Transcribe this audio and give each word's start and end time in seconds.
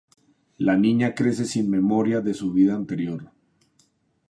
La 0.57 0.77
niña 0.77 1.13
crece 1.13 1.45
sin 1.45 1.69
memoria 1.69 2.21
de 2.21 2.33
su 2.33 2.51
vida 2.51 2.73
anterior. 2.73 3.29